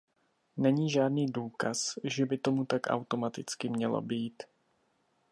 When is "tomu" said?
2.37-2.65